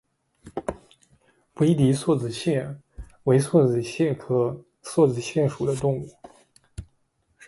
[1.57, 2.75] 威迪梭子蟹
[3.25, 6.09] 为梭子蟹科梭子蟹属的动物。